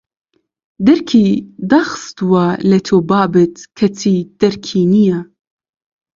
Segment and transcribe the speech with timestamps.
[0.85, 1.27] دەرکی
[1.71, 5.19] داخستووە لە تۆ بابت کەچی دەرکی نییە